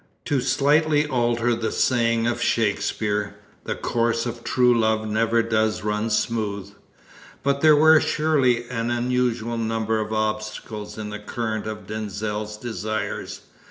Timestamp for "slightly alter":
0.41-1.53